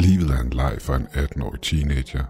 [0.00, 2.24] Livet er en leg for en 18-årig teenager.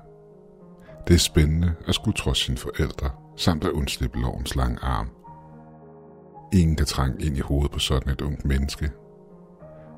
[1.09, 5.09] Det er spændende at skulle trods sine forældre, samt at undslippe lovens lange arm.
[6.53, 8.91] Ingen kan trænge ind i hovedet på sådan et ungt menneske.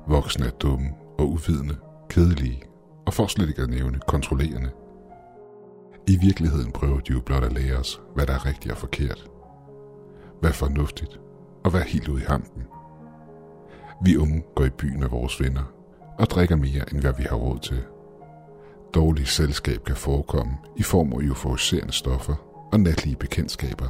[0.07, 1.75] Voksne er dumme og uvidende,
[2.09, 2.63] kedelige,
[3.05, 4.71] og for slet ikke at nævne kontrollerende.
[6.07, 9.29] I virkeligheden prøver de jo blot at lære os, hvad der er rigtigt og forkert.
[10.39, 11.19] Hvad er fornuftigt,
[11.63, 12.63] og hvad er helt ude i hampen.
[14.03, 15.80] Vi unge går i byen med vores venner
[16.21, 17.83] og drikker mere, end hvad vi har råd til.
[18.93, 22.35] Dårlig selskab kan forekomme i form af euforiserende stoffer
[22.71, 23.87] og natlige bekendtskaber.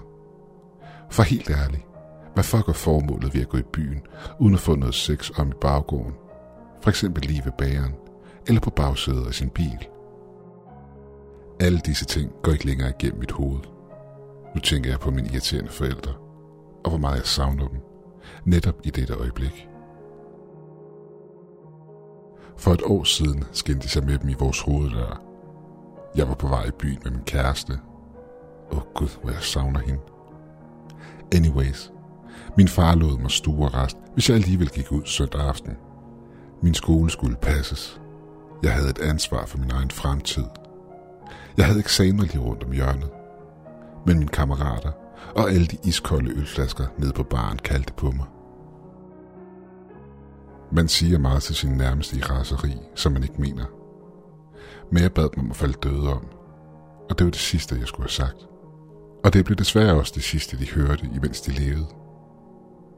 [1.10, 1.86] For helt ærligt,
[2.34, 4.02] hvad fuck er formålet ved at gå i byen,
[4.40, 6.14] uden at få noget sex om i baggården?
[6.82, 7.96] For eksempel lige ved bageren,
[8.48, 9.88] eller på bagsædet af sin bil.
[11.60, 13.60] Alle disse ting går ikke længere igennem mit hoved.
[14.56, 16.14] Nu tænker jeg på mine irriterende forældre,
[16.84, 17.80] og hvor meget jeg savner dem,
[18.46, 19.71] netop i dette øjeblik.
[22.62, 25.22] For et år siden skændte jeg med dem i vores hoveddør.
[26.16, 27.74] Jeg var på vej i byen med min kæreste.
[28.72, 30.00] Åh oh gud, hvor jeg savner hende.
[31.36, 31.92] Anyways,
[32.58, 35.72] min far lod mig stue og rest, hvis jeg alligevel gik ud søndag aften.
[36.62, 38.02] Min skole skulle passes.
[38.64, 40.46] Jeg havde et ansvar for min egen fremtid.
[41.58, 43.10] Jeg havde eksamener lige rundt om hjørnet.
[44.06, 44.92] Men mine kammerater
[45.36, 48.26] og alle de iskolde ølflasker nede på baren kaldte på mig.
[50.72, 53.66] Man siger meget til sin nærmeste i raseri, som man ikke mener.
[54.92, 56.26] Men jeg bad dem om at falde døde om,
[57.10, 58.48] og det var det sidste, jeg skulle have sagt.
[59.24, 61.88] Og det blev desværre også det sidste, de hørte, imens de levede.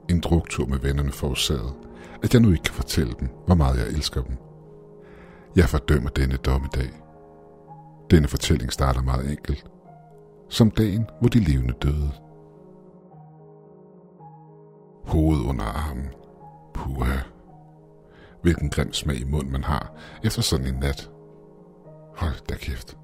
[0.10, 1.74] En druktur med vennerne forårsagede,
[2.24, 4.38] at jeg nu ikke kan fortælle dem, hvor meget jeg elsker dem.
[5.56, 6.90] Jeg fordømmer denne dommedag.
[8.12, 9.66] Denne fortælling starter meget enkelt.
[10.50, 12.12] Som dagen, hvor de levende døde.
[15.06, 16.10] Hoved under armen.
[16.74, 17.33] Puha.
[18.44, 21.10] Hvilken grim smag i munden man har efter sådan en nat.
[22.16, 22.98] Hold da kæft.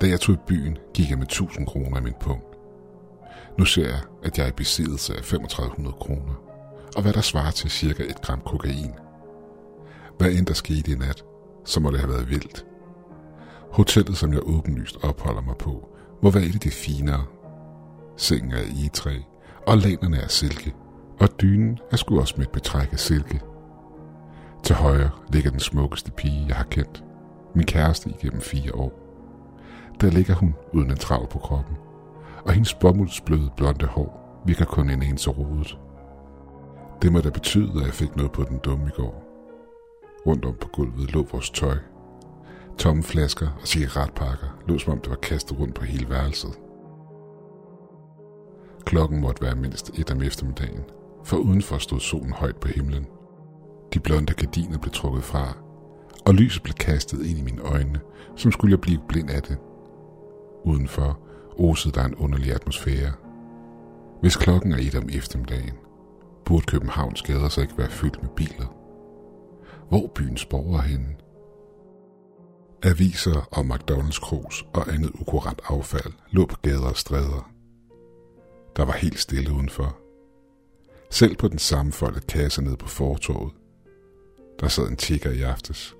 [0.00, 2.56] Da jeg tog i byen, gik jeg med 1000 kroner i min punkt.
[3.58, 6.34] Nu ser jeg, at jeg er i besiddelse af 3500 kroner,
[6.96, 8.92] og hvad der svarer til cirka et gram kokain.
[10.18, 11.24] Hvad end der skete i nat,
[11.64, 12.66] så må det have været vildt.
[13.72, 15.88] Hotellet, som jeg åbenlyst opholder mig på,
[16.22, 17.24] må være et af de finere.
[18.16, 19.18] Sengen er i e træ,
[19.66, 20.74] og lænerne er silke,
[21.20, 23.40] og dynen er sgu også med et betræk af silke.
[24.66, 27.04] Til højre ligger den smukkeste pige, jeg har kendt.
[27.54, 28.92] Min kæreste igennem fire år.
[30.00, 31.76] Der ligger hun uden en travl på kroppen,
[32.44, 35.78] og hendes bomuldsbløde blonde hår virker kun en ens rodet.
[37.02, 39.22] Det må da betyde, at jeg fik noget på den dumme i går.
[40.26, 41.76] Rundt om på gulvet lå vores tøj.
[42.78, 46.58] Tomme flasker og cigaretpakker lå som om det var kastet rundt på hele værelset.
[48.84, 50.84] Klokken måtte være mindst et om eftermiddagen,
[51.24, 53.06] for udenfor stod solen højt på himlen.
[53.96, 55.56] De blonde gardiner blev trukket fra,
[56.26, 58.00] og lyset blev kastet ind i mine øjne,
[58.36, 59.58] som skulle jeg blive blind af det.
[60.64, 61.18] Udenfor
[61.58, 63.12] osede der en underlig atmosfære.
[64.20, 65.74] Hvis klokken er et om eftermiddagen,
[66.44, 68.66] burde Københavns gader så ikke være fyldt med biler.
[69.88, 71.16] Hvor byens borgere henne?
[72.82, 77.50] Aviser og McDonald's krus og andet ukurant affald lå på gader og stræder.
[78.76, 79.98] Der var helt stille udenfor.
[81.10, 83.52] Selv på den sammenfoldede kasse nede på fortorvet.
[84.60, 85.96] Der sad en tigger i aftes.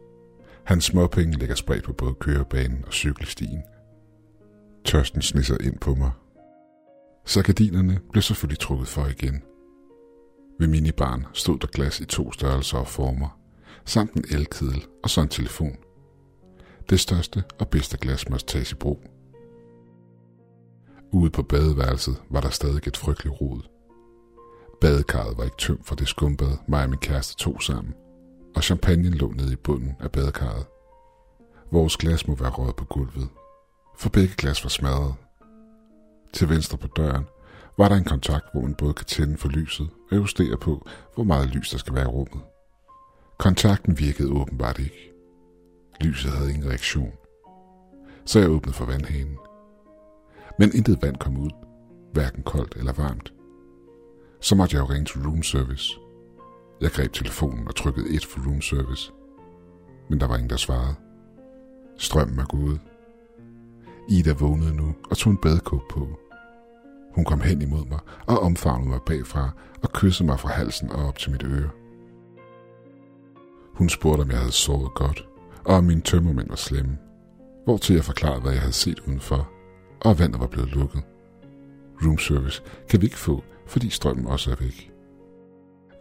[0.65, 3.63] Hans småpenge ligger spredt på både kørebanen og cykelstien.
[4.85, 6.11] Tørsten snisser ind på mig.
[7.25, 9.43] Så gardinerne blev selvfølgelig trukket for igen.
[10.59, 13.39] Ved minibaren stod der glas i to størrelser og former,
[13.85, 15.77] samt en elkedel og så en telefon.
[16.91, 19.03] Det største og bedste glas måtte tages i brug.
[21.13, 23.61] Ude på badeværelset var der stadig et frygteligt rod.
[24.81, 27.95] Badekarret var ikke tømt for det skumbad, mig og min kæreste tog sammen,
[28.57, 30.67] og champagne lå nede i bunden af badekarret.
[31.71, 33.29] Vores glas må være røget på gulvet,
[33.97, 35.15] for begge glas var smadret.
[36.33, 37.25] Til venstre på døren
[37.79, 41.25] var der en kontakt, hvor man både kan tænde for lyset og justere på, hvor
[41.25, 42.41] meget lys der skal være i rummet.
[43.39, 45.13] Kontakten virkede åbenbart ikke.
[46.01, 47.13] Lyset havde ingen reaktion.
[48.25, 49.39] Så jeg åbnede for vandhanen.
[50.59, 51.51] Men intet vand kom ud,
[52.13, 53.33] hverken koldt eller varmt.
[54.41, 55.99] Så måtte jeg jo ringe til room service.
[56.81, 59.13] Jeg greb telefonen og trykkede et for room service.
[60.11, 60.95] Men der var ingen, der svarede.
[61.99, 62.81] Strømmen var gået.
[64.09, 66.09] Ida vågnede nu og tog en badekåb på.
[67.15, 69.51] Hun kom hen imod mig og omfavnede mig bagfra
[69.83, 71.71] og kyssede mig fra halsen og op til mit øre.
[73.75, 75.29] Hun spurgte, om jeg havde sovet godt,
[75.65, 76.99] og om mine tømmermænd var slemme.
[77.65, 79.51] Hvortil jeg forklarede, hvad jeg havde set udenfor,
[80.01, 81.03] og vandet var blevet lukket.
[82.05, 84.96] Room service kan vi ikke få, fordi strømmen også er væk.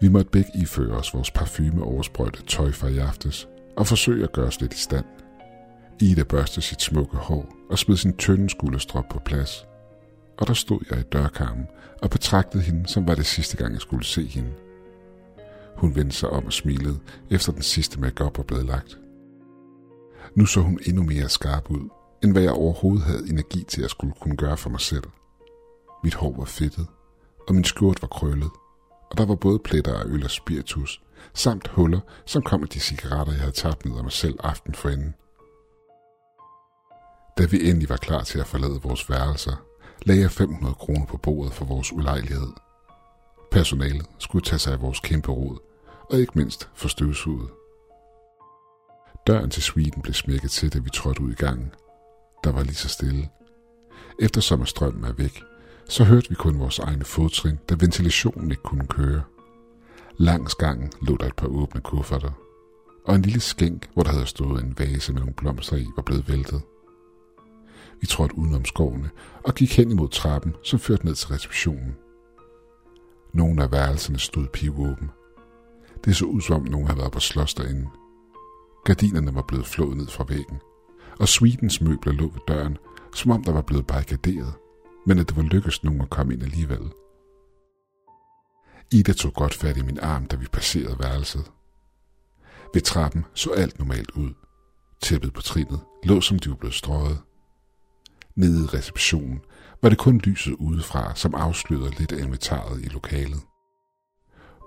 [0.02, 3.48] Vi måtte begge iføre os vores parfume oversprøjte tøj fra i aftes,
[3.78, 5.06] og forsøge at gøre os lidt i stand.
[6.02, 9.66] Ida børste sit smukke hår og smed sin tynde skulderstrop på plads.
[10.38, 11.68] Og der stod jeg i dørkarmen
[12.02, 14.50] og betragtede hende, som var det sidste gang, jeg skulle se hende.
[15.76, 17.00] Hun vendte sig om og smilede,
[17.30, 19.00] efter den sidste makeup var blevet lagt.
[20.36, 21.90] Nu så hun endnu mere skarp ud,
[22.24, 25.04] end hvad jeg overhovedet havde energi til at skulle kunne gøre for mig selv.
[26.04, 26.88] Mit hår var fedtet,
[27.48, 28.50] og min skjort var krøllet,
[29.12, 31.02] og der var både pletter af øl og spiritus,
[31.34, 34.74] samt huller, som kom af de cigaretter, jeg havde tabt ned af mig selv aften
[34.74, 35.16] for enden.
[37.38, 39.56] Da vi endelig var klar til at forlade vores værelser,
[40.06, 42.54] lagde jeg 500 kroner på bordet for vores ulejlighed.
[43.52, 45.58] Personalet skulle tage sig af vores kæmpe rod,
[46.12, 47.50] og ikke mindst for støvsuget.
[49.28, 51.74] Døren til suiten blev smækket til, da vi trådte ud i gangen.
[52.44, 53.30] Der var lige så stille.
[54.20, 55.44] Eftersom strømmen er væk,
[55.90, 59.22] så hørte vi kun vores egne fodtrin, da ventilationen ikke kunne køre.
[60.18, 62.32] Langs gangen lå der et par åbne kufferter,
[63.06, 66.04] og en lille skænk, hvor der havde stået en vase med nogle blomster i, var
[66.04, 66.62] blevet væltet.
[68.02, 69.10] Vi trådte udenom skovene
[69.44, 71.96] og gik hen imod trappen, som førte ned til receptionen.
[73.34, 75.10] Nogle af værelserne stod pivåben.
[76.06, 77.88] Det så ud som om nogen havde været på slås derinde.
[78.86, 80.58] Gardinerne var blevet flået ned fra væggen,
[81.20, 82.78] og suitens møbler lå ved døren,
[83.14, 84.54] som om der var blevet barrikaderet,
[85.06, 86.92] men at det var lykkedes nogen at komme ind alligevel.
[88.92, 91.52] Ida tog godt fat i min arm, da vi passerede værelset.
[92.74, 94.34] Ved trappen så alt normalt ud.
[95.02, 97.22] Tæppet på trinet lå som de var blevet strøget.
[98.36, 99.42] Nede i receptionen
[99.82, 103.42] var det kun lyset udefra, som afslørede lidt af inventaret i lokalet.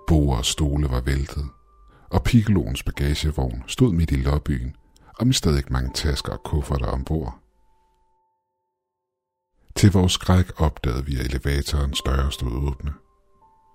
[0.07, 1.45] Boer og stole var væltet,
[2.09, 4.75] og Piccoloens bagagevogn stod midt i lobbyen,
[5.19, 7.39] og med stadig mange tasker og kufferter ombord.
[9.79, 12.93] Til vores skræk opdagede vi, at elevatorens døre stod åbne.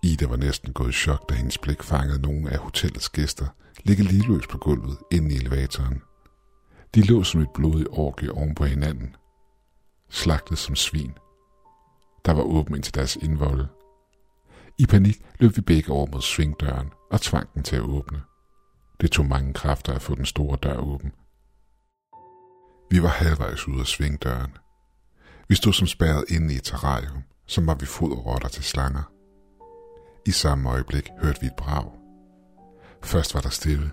[0.02, 3.46] Ida var næsten gået i chok, da hendes blik fangede nogle af hotellets gæster
[3.84, 6.02] ligge ligeløs på gulvet inde i elevatoren.
[6.94, 9.16] De lå som et blodigt orke oven på hinanden.
[10.10, 11.12] Slagtet som svin.
[12.24, 13.68] Der var åben ind til deres indvolde.
[14.78, 18.22] I panik løb vi begge over mod svingdøren og tvang den til at åbne.
[19.00, 21.12] Det tog mange kræfter at få den store dør åben.
[22.90, 24.56] Vi var halvvejs ude af svingdøren.
[25.49, 29.02] Vi stod som spærret inde i et terrarium, som var vi foderrotter til slanger.
[30.26, 31.91] I samme øjeblik hørte vi et brag.
[33.02, 33.91] Først var der stille,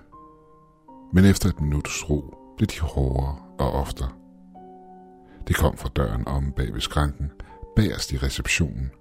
[1.13, 4.11] men efter et minuts ro blev de hårdere og oftere.
[5.47, 7.31] Det kom fra døren om bag ved skranken,
[7.75, 8.91] bagerst i receptionen.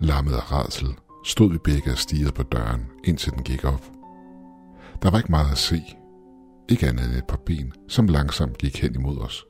[0.00, 0.88] Lammet af redsel
[1.24, 3.90] stod vi begge og stirrede på døren, indtil den gik op.
[5.02, 5.82] Der var ikke meget at se.
[6.68, 9.44] Ikke andet end et par ben, som langsomt gik hen imod os.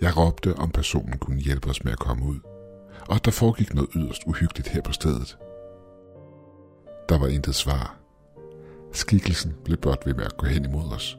[0.00, 2.38] Jeg råbte, om personen kunne hjælpe os med at komme ud,
[3.08, 5.38] og der foregik noget yderst uhyggeligt her på stedet.
[7.08, 7.96] Der var intet svar.
[8.92, 11.18] Skikkelsen blev blot ved med at gå hen imod os.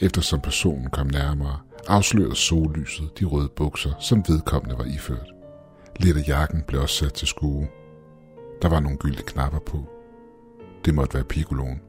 [0.00, 5.32] Eftersom personen kom nærmere, afslørede sollyset de røde bukser, som vedkommende var iført.
[5.96, 7.68] Lidt af jakken blev også sat til skue.
[8.62, 9.84] Der var nogle gyldne knapper på.
[10.84, 11.80] Det måtte være Piccoloen.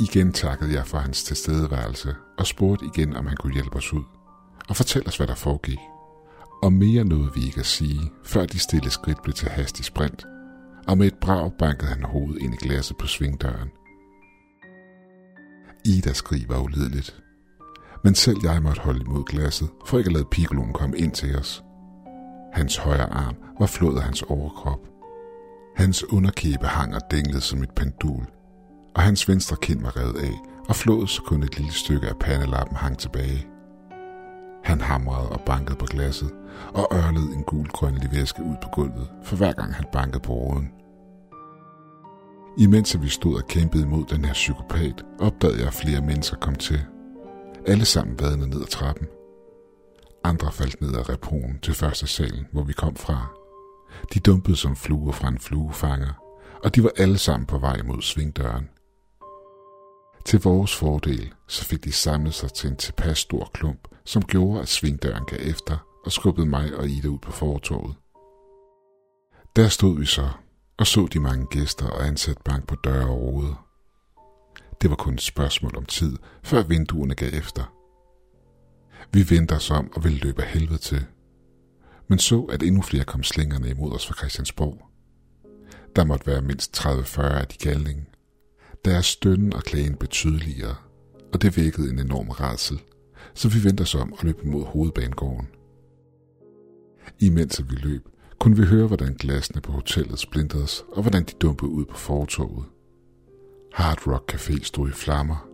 [0.00, 4.02] Igen takkede jeg for hans tilstedeværelse og spurgte igen, om han kunne hjælpe os ud
[4.68, 5.78] og fortælle os, hvad der foregik.
[6.62, 10.26] Og mere nåede vi ikke at sige, før de stille skridt blev til hastig sprint,
[10.88, 13.70] og med et brag bankede han hovedet ind i glasset på svingdøren.
[15.84, 17.22] Ida skriver ulideligt,
[18.04, 21.36] men selv jeg måtte holde imod glasset, for ikke at lade Piccoloen komme ind til
[21.36, 21.62] os.
[22.52, 24.88] Hans højre arm var flået af hans overkrop.
[25.76, 28.26] Hans underkæbe hang og dinglede som et pendul,
[28.94, 32.16] og hans venstre kind var revet af, og flået så kun et lille stykke af
[32.16, 33.46] pandelappen hang tilbage.
[34.64, 36.30] Han hamrede og bankede på glasset,
[36.74, 40.32] og ørlede en gul grønlig væske ud på gulvet, for hver gang han bankede på
[40.32, 40.70] råden.
[42.58, 46.54] Imens vi stod og kæmpede imod den her psykopat, opdagede jeg, at flere mennesker kom
[46.54, 46.80] til.
[47.66, 49.06] Alle sammen vadende ned ad trappen.
[50.24, 53.26] Andre faldt ned ad reponen til første salen, hvor vi kom fra.
[54.14, 56.12] De dumpede som fluer fra en fluefanger,
[56.64, 58.68] og de var alle sammen på vej mod svingdøren.
[60.24, 64.60] Til vores fordel, så fik de samlet sig til en tilpas stor klump, som gjorde,
[64.60, 67.96] at svingdøren gav efter og skubbede mig og Ida ud på fortorvet.
[69.56, 70.28] Der stod vi så
[70.82, 73.66] og så de mange gæster og ansat bank på døre og ruder.
[74.82, 77.74] Det var kun et spørgsmål om tid, før vinduerne gav efter.
[79.12, 81.06] Vi vendte os om og ville løbe af helvede til.
[82.08, 84.86] Men så, at endnu flere kom slingerne imod os fra Christiansborg.
[85.96, 88.06] Der måtte være mindst 30-40 af de galninge.
[88.84, 90.74] Deres stønnen og klagen blev tydeligere,
[91.32, 92.80] og det vækkede en enorm rædsel,
[93.34, 95.48] så vi vendte os om og løb mod hovedbanegården.
[97.18, 98.08] Imens vi løb,
[98.38, 102.64] kunne vi høre, hvordan glasene på hotellet splintedes, og hvordan de dumpede ud på fortoget.
[103.72, 105.48] Hard Rock Café stod i flammer,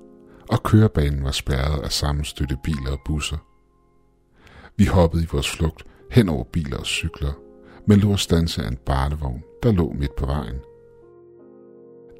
[0.48, 3.36] og kørebanen var spærret af sammenstøtte biler og busser.
[4.76, 7.32] Vi hoppede i vores flugt hen over biler og cykler,
[7.86, 10.56] men lå stanse af en barnevogn, der lå midt på vejen.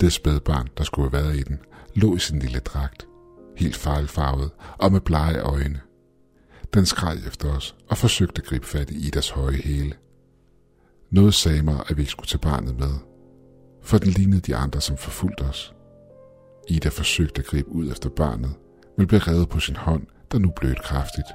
[0.00, 1.59] Det spædbarn, der skulle have været i den,
[1.95, 3.07] lå i sin lille dragt,
[3.57, 5.81] helt fejlfarvet og med blege øjne.
[6.75, 9.95] Den skreg efter os og forsøgte at gribe fat i Idas høje hæle.
[11.11, 12.95] Noget sagde mig, at vi ikke skulle tage barnet med,
[13.83, 15.75] for den lignede de andre, som forfulgte os.
[16.69, 18.55] Ida forsøgte at gribe ud efter barnet,
[18.99, 21.26] men blev revet på sin hånd, der nu blødte kraftigt.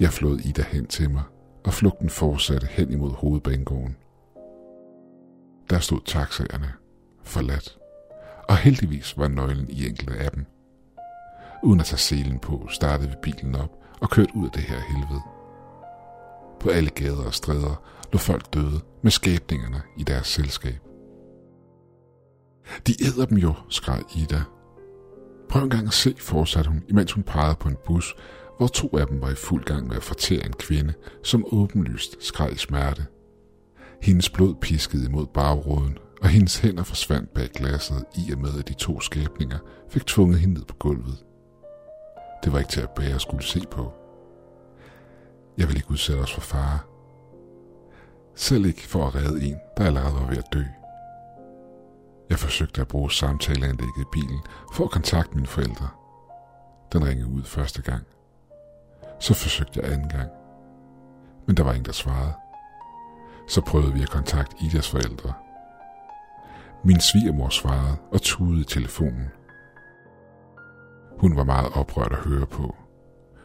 [0.00, 1.22] Jeg flåede Ida hen til mig,
[1.64, 3.96] og flugten fortsatte hen imod hovedbanegården.
[5.70, 6.72] Der stod taxaerne,
[7.24, 7.78] forladt,
[8.48, 10.46] og heldigvis var nøglen i enkelte af dem.
[11.62, 14.80] Uden at tage selen på, startede vi bilen op og kørte ud af det her
[14.80, 15.22] helvede.
[16.60, 20.78] På alle gader og stræder lå folk døde med skæbningerne i deres selskab.
[22.86, 24.42] De æder dem jo, skreg Ida.
[25.48, 28.14] Prøv engang at se, fortsatte hun, imens hun pegede på en bus,
[28.58, 32.24] hvor to af dem var i fuld gang med at fortære en kvinde, som åbenlyst
[32.24, 33.06] skreg i smerte.
[34.02, 38.68] Hendes blod piskede imod bagruden, og hendes hænder forsvandt bag glasset i og med, at
[38.68, 41.24] de to skæbninger fik tvunget hende ned på gulvet.
[42.44, 43.92] Det var ikke til at bære at skulle se på.
[45.58, 46.78] Jeg vil ikke udsætte os for fare.
[48.34, 50.62] Selv ikke for at redde en, der allerede var ved at dø.
[52.30, 54.40] Jeg forsøgte at bruge samtaleanlægget i bilen
[54.74, 55.88] for at kontakte mine forældre.
[56.92, 58.02] Den ringede ud første gang.
[59.20, 60.30] Så forsøgte jeg anden gang.
[61.46, 62.32] Men der var ingen, der svarede.
[63.48, 65.32] Så prøvede vi at kontakte Idas forældre.
[66.84, 69.28] Min svigermor svarede og tudede i telefonen.
[71.18, 72.76] Hun var meget oprørt at høre på.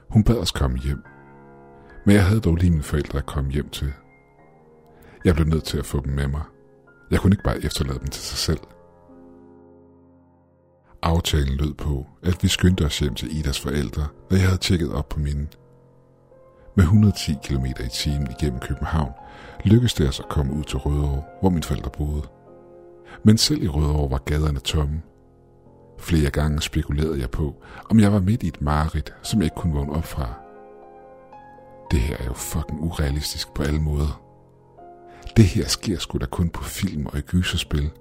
[0.10, 1.03] Hun bad os komme hjem.
[2.06, 3.94] Men jeg havde dog lige mine forældre at komme hjem til.
[5.25, 6.41] Jeg blev nødt til at få dem med mig.
[7.12, 8.60] Jeg kunne ikke bare efterlade dem til sig selv.
[11.01, 14.94] Aftalen lød på, at vi skyndte os hjem til Idas forældre, når jeg havde tjekket
[14.94, 15.48] op på mine.
[16.75, 19.12] Med 110 km i timen igennem København
[19.63, 22.37] lykkedes det os at komme ud til Rødovre, hvor mine forældre boede.
[23.24, 25.01] Men selv i Rødovre var gaderne tomme.
[26.00, 27.55] Flere gange spekulerede jeg på,
[27.89, 30.33] om jeg var midt i et mareridt, som jeg ikke kunne vågne op fra.
[31.91, 34.21] Det her er jo fucking urealistisk på alle måder.
[35.38, 37.91] Det her sker sgu da kun på film og i gyserspil.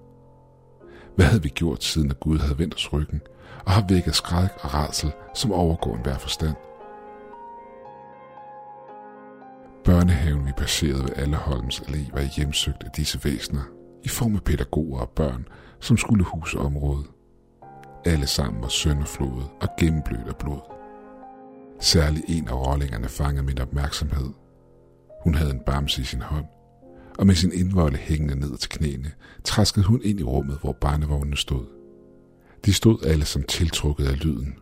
[1.17, 3.21] Hvad havde vi gjort, siden at Gud havde vendt os ryggen,
[3.67, 6.55] og har vækket skræk og rædsel, som overgår en hver forstand?
[9.85, 13.63] Børnehaven, vi passerede ved Alleholms Allé, var hjemsøgt af disse væsener,
[14.07, 15.49] i form af pædagoger og børn,
[15.81, 17.07] som skulle huse området.
[18.05, 20.61] Alle sammen var sønderflodet og gennemblødt af blod.
[21.81, 24.31] Særligt en af rollingerne fangede min opmærksomhed.
[25.25, 26.45] Hun havde en bamse i sin hånd,
[27.19, 29.13] og med sin indvolde hængende ned til knæene,
[29.45, 31.67] træskede hun ind i rummet, hvor barnevognene stod.
[32.65, 34.59] De stod alle som tiltrukket af lyden.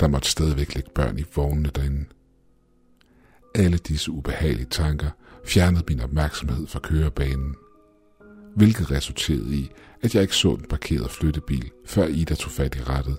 [0.00, 2.04] Der måtte stadigvæk ligge børn i vognene derinde.
[3.54, 5.10] Alle disse ubehagelige tanker
[5.46, 7.54] fjernede min opmærksomhed fra kørebanen,
[8.56, 9.70] hvilket resulterede i,
[10.02, 13.18] at jeg ikke så den parkerede flyttebil, før Ida tog fat i rettet.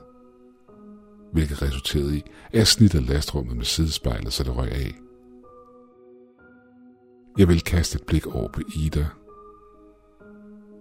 [1.34, 4.96] Hvilket resulterede i, at jeg snittede lastrummet med sidespejlet, så det røg af.
[7.38, 9.08] Jeg ville kaste et blik over på Ida.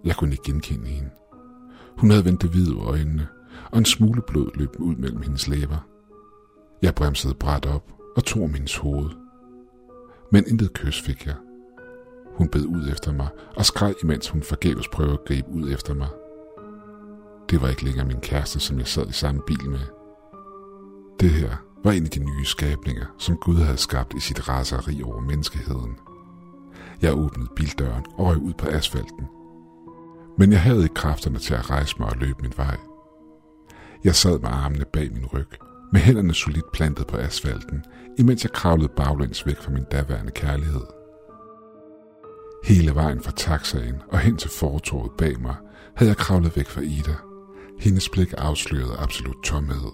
[0.05, 1.09] Jeg kunne ikke genkende hende.
[1.97, 3.27] Hun havde vendt det hvide øjnene,
[3.71, 5.87] og en smule blod løb ud mellem hendes læber.
[6.81, 9.09] Jeg bremsede bræt op og tog om hendes hoved.
[10.31, 11.35] Men intet kys fik jeg.
[12.37, 15.93] Hun bed ud efter mig og skreg, imens hun forgæves prøvede at gribe ud efter
[15.93, 16.07] mig.
[17.49, 19.79] Det var ikke længere min kæreste, som jeg sad i samme bil med.
[21.19, 21.49] Det her
[21.83, 25.97] var en af de nye skabninger, som Gud havde skabt i sit raseri over menneskeheden.
[27.01, 29.27] Jeg åbnede bildøren og røg ud på asfalten.
[30.37, 32.77] Men jeg havde ikke kræfterne til at rejse mig og løbe min vej.
[34.03, 35.47] Jeg sad med armene bag min ryg,
[35.93, 37.83] med hænderne solidt plantet på asfalten,
[38.17, 40.94] imens jeg kravlede baglæns væk fra min daværende kærlighed.
[42.63, 45.55] Hele vejen fra taxaen og hen til fortorvet bag mig,
[45.95, 47.15] havde jeg kravlet væk fra Ida.
[47.79, 49.91] Hendes blik afslørede absolut tomhed.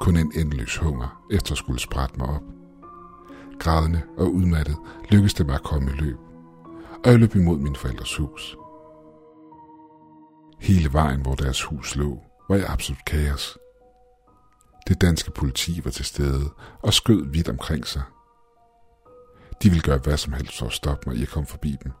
[0.00, 2.42] Kun en endeløs hunger efter at skulle sprætte mig op.
[3.58, 4.76] Grædende og udmattet
[5.10, 6.16] lykkedes det mig at komme i løb,
[7.04, 8.56] og jeg løb imod min forældres hus.
[10.60, 13.58] Hele vejen, hvor deres hus lå, var i absolut kaos.
[14.88, 16.50] Det danske politi var til stede
[16.82, 18.02] og skød vidt omkring sig.
[19.62, 21.92] De ville gøre hvad som helst for at stoppe mig i at komme forbi dem.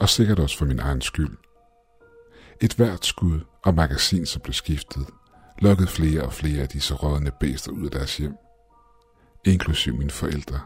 [0.00, 1.36] Og sikkert også for min egen skyld.
[2.60, 5.06] Et hvert skud og magasin, som blev skiftet,
[5.58, 8.36] lukkede flere og flere af disse rådne bæster ud af deres hjem.
[9.44, 10.60] Inklusiv mine forældre.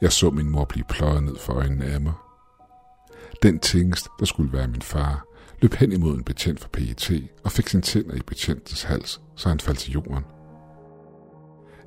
[0.00, 2.12] Jeg så min mor blive pløjet ned for øjnene af mig.
[3.42, 5.24] Den tingest, der skulle være min far,
[5.60, 9.48] løb hen imod en betjent for PET og fik sin tænder i betjentens hals, så
[9.48, 10.24] han faldt til jorden.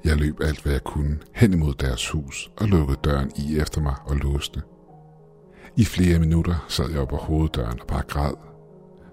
[0.05, 3.81] Jeg løb alt, hvad jeg kunne, hen imod deres hus og lukkede døren i efter
[3.81, 4.62] mig og låste.
[5.77, 8.33] I flere minutter sad jeg op på hoveddøren og bare græd,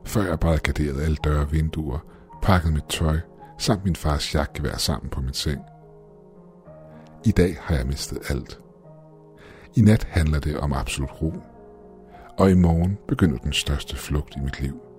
[0.04, 1.98] før jeg barrikaderede alle døre og vinduer,
[2.42, 3.18] pakkede mit tøj
[3.58, 5.60] samt min fars jagtgevær sammen på min seng.
[7.24, 8.60] I dag har jeg mistet alt.
[9.76, 11.34] I nat handler det om absolut ro,
[12.38, 14.89] og i morgen begynder den største flugt i mit liv.